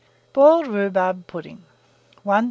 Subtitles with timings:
[0.33, 1.63] BOILED RHUBARB PUDDING.
[2.23, 2.37] 1338.